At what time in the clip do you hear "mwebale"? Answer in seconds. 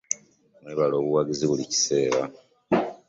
0.61-0.95